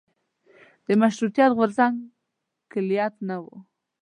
د 0.85 0.87
مشروطیت 1.01 1.51
غورځنګ 1.57 1.95
کلیت 2.71 3.13
نه 3.27 3.37
و. 3.43 3.45